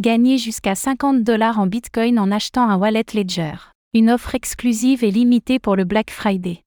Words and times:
Gagnez 0.00 0.38
jusqu'à 0.38 0.74
50 0.74 1.24
dollars 1.24 1.58
en 1.58 1.66
Bitcoin 1.66 2.18
en 2.18 2.30
achetant 2.30 2.66
un 2.66 2.78
wallet 2.78 3.04
Ledger. 3.12 3.52
Une 3.92 4.08
offre 4.08 4.34
exclusive 4.34 5.04
et 5.04 5.10
limitée 5.10 5.58
pour 5.58 5.76
le 5.76 5.84
Black 5.84 6.10
Friday. 6.10 6.62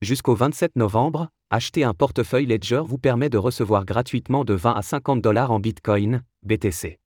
Jusqu'au 0.00 0.34
27 0.34 0.74
novembre, 0.74 1.28
acheter 1.50 1.84
un 1.84 1.92
portefeuille 1.92 2.46
Ledger 2.46 2.80
vous 2.82 2.96
permet 2.96 3.28
de 3.28 3.36
recevoir 3.36 3.84
gratuitement 3.84 4.46
de 4.46 4.54
20 4.54 4.72
à 4.72 4.80
50 4.80 5.20
dollars 5.20 5.50
en 5.50 5.60
Bitcoin, 5.60 6.22
BTC. 6.42 6.98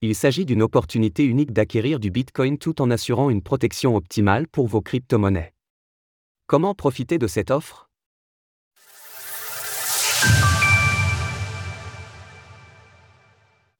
Il 0.00 0.14
s'agit 0.14 0.44
d'une 0.44 0.62
opportunité 0.62 1.24
unique 1.24 1.50
d'acquérir 1.50 1.98
du 1.98 2.12
Bitcoin 2.12 2.56
tout 2.56 2.80
en 2.80 2.92
assurant 2.92 3.30
une 3.30 3.42
protection 3.42 3.96
optimale 3.96 4.46
pour 4.46 4.68
vos 4.68 4.80
crypto-monnaies. 4.80 5.54
Comment 6.46 6.76
profiter 6.76 7.18
de 7.18 7.26
cette 7.26 7.50
offre? 7.50 7.90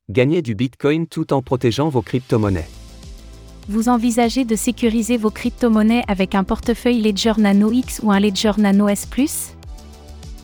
Gagnez 0.09 0.41
du 0.41 0.55
Bitcoin 0.55 1.09
tout 1.09 1.33
en 1.33 1.43
protégeant 1.43 1.89
vos 1.89 2.01
crypto-monnaies. 2.01 2.69
Vous 3.69 3.89
envisagez 3.89 4.45
de 4.45 4.55
sécuriser 4.55 5.17
vos 5.17 5.33
crypto-monnaies 5.33 6.05
avec 6.07 6.37
un 6.37 6.45
portefeuille 6.45 7.03
Ledger 7.03 7.33
Nano 7.39 7.73
X 7.73 7.99
ou 8.05 8.13
un 8.13 8.21
Ledger 8.21 8.53
Nano 8.57 8.89
S⁇ 8.89 9.09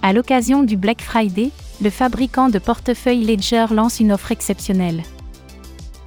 À 0.02 0.12
l'occasion 0.12 0.64
du 0.64 0.76
Black 0.76 1.00
Friday, 1.00 1.50
le 1.80 1.90
fabricant 1.90 2.48
de 2.48 2.58
portefeuille 2.58 3.24
Ledger 3.24 3.66
lance 3.70 4.00
une 4.00 4.10
offre 4.10 4.32
exceptionnelle. 4.32 5.04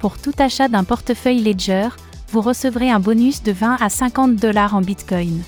Pour 0.00 0.18
tout 0.18 0.34
achat 0.38 0.68
d'un 0.68 0.84
portefeuille 0.84 1.42
Ledger, 1.42 1.88
vous 2.28 2.42
recevrez 2.42 2.90
un 2.90 3.00
bonus 3.00 3.42
de 3.42 3.52
20 3.52 3.78
à 3.80 3.88
50 3.88 4.36
dollars 4.36 4.74
en 4.74 4.82
Bitcoin. 4.82 5.42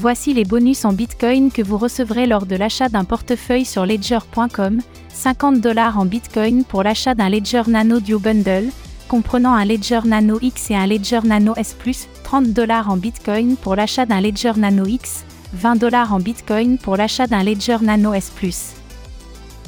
Voici 0.00 0.32
les 0.32 0.44
bonus 0.44 0.84
en 0.84 0.92
Bitcoin 0.92 1.50
que 1.50 1.60
vous 1.60 1.76
recevrez 1.76 2.28
lors 2.28 2.46
de 2.46 2.54
l'achat 2.54 2.88
d'un 2.88 3.02
portefeuille 3.02 3.64
sur 3.64 3.84
ledger.com 3.84 4.80
50 5.12 5.60
dollars 5.60 5.98
en 5.98 6.04
Bitcoin 6.04 6.62
pour 6.62 6.84
l'achat 6.84 7.16
d'un 7.16 7.28
Ledger 7.28 7.62
Nano 7.66 7.98
Duo 7.98 8.20
Bundle, 8.20 8.68
comprenant 9.08 9.54
un 9.54 9.64
Ledger 9.64 10.02
Nano 10.04 10.38
X 10.40 10.70
et 10.70 10.76
un 10.76 10.86
Ledger 10.86 11.22
Nano 11.24 11.52
S+, 11.56 11.74
30 12.22 12.52
dollars 12.52 12.88
en 12.88 12.96
Bitcoin 12.96 13.56
pour 13.56 13.74
l'achat 13.74 14.06
d'un 14.06 14.20
Ledger 14.20 14.52
Nano 14.56 14.86
X, 14.86 15.24
20 15.54 15.74
dollars 15.74 16.14
en 16.14 16.20
Bitcoin 16.20 16.78
pour 16.78 16.96
l'achat 16.96 17.26
d'un 17.26 17.42
Ledger 17.42 17.78
Nano 17.82 18.14
S+. 18.14 18.30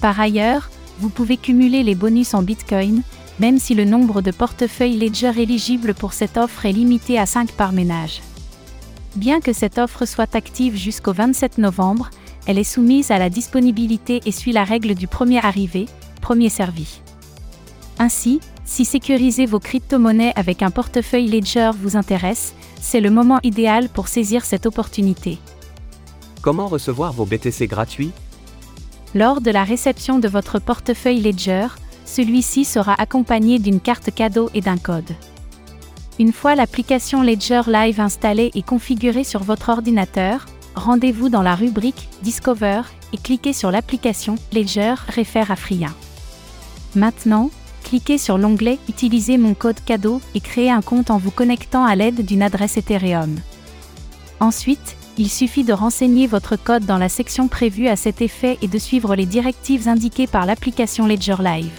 Par 0.00 0.20
ailleurs, 0.20 0.70
vous 1.00 1.08
pouvez 1.08 1.38
cumuler 1.38 1.82
les 1.82 1.96
bonus 1.96 2.34
en 2.34 2.44
Bitcoin, 2.44 3.02
même 3.40 3.58
si 3.58 3.74
le 3.74 3.84
nombre 3.84 4.22
de 4.22 4.30
portefeuilles 4.30 4.96
Ledger 4.96 5.32
éligibles 5.38 5.92
pour 5.92 6.12
cette 6.12 6.36
offre 6.36 6.66
est 6.66 6.72
limité 6.72 7.18
à 7.18 7.26
5 7.26 7.50
par 7.50 7.72
ménage. 7.72 8.20
Bien 9.16 9.40
que 9.40 9.52
cette 9.52 9.78
offre 9.78 10.06
soit 10.06 10.34
active 10.36 10.76
jusqu'au 10.76 11.12
27 11.12 11.58
novembre, 11.58 12.10
elle 12.46 12.58
est 12.58 12.64
soumise 12.64 13.10
à 13.10 13.18
la 13.18 13.28
disponibilité 13.28 14.20
et 14.24 14.32
suit 14.32 14.52
la 14.52 14.64
règle 14.64 14.94
du 14.94 15.08
premier 15.08 15.44
arrivé, 15.44 15.86
premier 16.20 16.48
servi. 16.48 17.00
Ainsi, 17.98 18.40
si 18.64 18.84
sécuriser 18.84 19.46
vos 19.46 19.58
crypto-monnaies 19.58 20.32
avec 20.36 20.62
un 20.62 20.70
portefeuille 20.70 21.28
Ledger 21.28 21.72
vous 21.76 21.96
intéresse, 21.96 22.54
c'est 22.80 23.00
le 23.00 23.10
moment 23.10 23.40
idéal 23.42 23.88
pour 23.88 24.08
saisir 24.08 24.44
cette 24.44 24.64
opportunité. 24.64 25.38
Comment 26.40 26.68
recevoir 26.68 27.12
vos 27.12 27.26
BTC 27.26 27.66
gratuits? 27.66 28.12
Lors 29.14 29.40
de 29.40 29.50
la 29.50 29.64
réception 29.64 30.20
de 30.20 30.28
votre 30.28 30.60
portefeuille 30.60 31.20
Ledger, 31.20 31.66
celui-ci 32.04 32.64
sera 32.64 32.94
accompagné 32.94 33.58
d'une 33.58 33.80
carte 33.80 34.14
cadeau 34.14 34.50
et 34.54 34.60
d'un 34.60 34.78
code. 34.78 35.12
Une 36.20 36.34
fois 36.34 36.54
l'application 36.54 37.22
Ledger 37.22 37.62
Live 37.66 37.98
installée 37.98 38.50
et 38.54 38.60
configurée 38.60 39.24
sur 39.24 39.42
votre 39.42 39.70
ordinateur, 39.70 40.44
rendez-vous 40.74 41.30
dans 41.30 41.40
la 41.40 41.54
rubrique 41.54 42.10
Discover 42.20 42.82
et 43.14 43.16
cliquez 43.16 43.54
sur 43.54 43.70
l'application 43.70 44.34
Ledger 44.52 44.96
réfère 45.08 45.50
à 45.50 45.56
Fria. 45.56 45.88
Maintenant, 46.94 47.50
cliquez 47.84 48.18
sur 48.18 48.36
l'onglet 48.36 48.78
Utilisez 48.86 49.38
mon 49.38 49.54
code 49.54 49.82
cadeau 49.82 50.20
et 50.34 50.40
créez 50.40 50.70
un 50.70 50.82
compte 50.82 51.10
en 51.10 51.16
vous 51.16 51.30
connectant 51.30 51.86
à 51.86 51.96
l'aide 51.96 52.22
d'une 52.26 52.42
adresse 52.42 52.76
Ethereum. 52.76 53.36
Ensuite, 54.40 54.96
il 55.16 55.30
suffit 55.30 55.64
de 55.64 55.72
renseigner 55.72 56.26
votre 56.26 56.56
code 56.56 56.84
dans 56.84 56.98
la 56.98 57.08
section 57.08 57.48
prévue 57.48 57.88
à 57.88 57.96
cet 57.96 58.20
effet 58.20 58.58
et 58.60 58.68
de 58.68 58.78
suivre 58.78 59.14
les 59.14 59.24
directives 59.24 59.88
indiquées 59.88 60.26
par 60.26 60.44
l'application 60.44 61.06
Ledger 61.06 61.36
Live. 61.42 61.72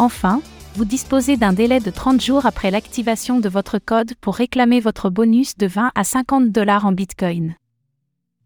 Enfin, 0.00 0.42
vous 0.78 0.84
disposez 0.84 1.36
d'un 1.36 1.52
délai 1.52 1.80
de 1.80 1.90
30 1.90 2.20
jours 2.20 2.46
après 2.46 2.70
l'activation 2.70 3.40
de 3.40 3.48
votre 3.48 3.80
code 3.80 4.14
pour 4.20 4.36
réclamer 4.36 4.78
votre 4.78 5.10
bonus 5.10 5.56
de 5.56 5.66
20 5.66 5.90
à 5.92 6.04
50 6.04 6.52
dollars 6.52 6.86
en 6.86 6.92
Bitcoin. 6.92 7.56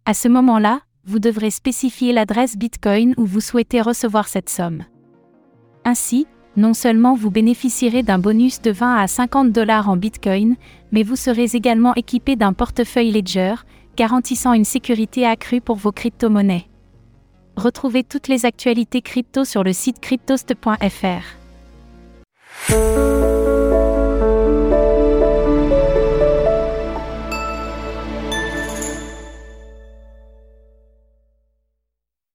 À 0.06 0.14
ce 0.14 0.28
moment-là, 0.28 0.80
vous 1.04 1.18
devrez 1.18 1.50
spécifier 1.50 2.14
l'adresse 2.14 2.56
Bitcoin 2.56 3.12
où 3.18 3.26
vous 3.26 3.42
souhaitez 3.42 3.82
recevoir 3.82 4.28
cette 4.28 4.48
somme. 4.48 4.84
Ainsi, 5.84 6.26
non 6.56 6.72
seulement 6.72 7.14
vous 7.14 7.30
bénéficierez 7.30 8.02
d'un 8.02 8.18
bonus 8.18 8.62
de 8.62 8.70
20 8.70 8.96
à 8.96 9.06
50 9.08 9.52
dollars 9.52 9.90
en 9.90 9.98
Bitcoin, 9.98 10.56
mais 10.90 11.02
vous 11.02 11.16
serez 11.16 11.50
également 11.52 11.94
équipé 11.96 12.34
d'un 12.34 12.54
portefeuille 12.54 13.12
Ledger, 13.12 13.56
garantissant 13.94 14.54
une 14.54 14.64
sécurité 14.64 15.26
accrue 15.26 15.60
pour 15.60 15.76
vos 15.76 15.92
crypto-monnaies. 15.92 16.70
Retrouvez 17.58 18.04
toutes 18.04 18.28
les 18.28 18.46
actualités 18.46 19.02
crypto 19.02 19.44
sur 19.44 19.62
le 19.62 19.74
site 19.74 20.00
cryptost.fr. 20.00 21.41
Música 22.72 23.21